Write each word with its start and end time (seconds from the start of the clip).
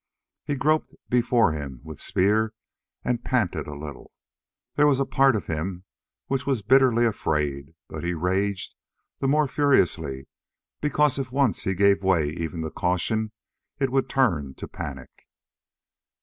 He 0.43 0.55
groped 0.55 0.95
before 1.09 1.51
him 1.51 1.79
with 1.83 2.01
spear 2.01 2.55
and 3.05 3.23
panted 3.23 3.67
a 3.67 3.75
little. 3.77 4.11
There 4.73 4.87
was 4.87 4.99
a 4.99 5.05
part 5.05 5.35
of 5.35 5.45
him 5.45 5.83
which 6.25 6.47
was 6.47 6.63
bitterly 6.63 7.05
afraid, 7.05 7.75
but 7.87 8.03
he 8.03 8.15
raged 8.15 8.73
the 9.19 9.27
more 9.27 9.47
furiously 9.47 10.27
because 10.81 11.19
if 11.19 11.31
once 11.31 11.65
he 11.65 11.75
gave 11.75 12.01
way 12.01 12.29
even 12.29 12.63
to 12.63 12.71
caution, 12.71 13.31
it 13.77 13.91
would 13.91 14.09
turn 14.09 14.55
to 14.55 14.67
panic. 14.67 15.11